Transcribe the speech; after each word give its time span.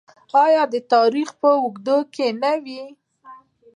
آیا 0.45 0.63
د 0.73 0.75
تاریخ 0.93 1.29
په 1.41 1.49
اوږدو 1.61 1.97
کې 2.13 2.27
نه 2.41 2.53
وي؟ 2.63 2.83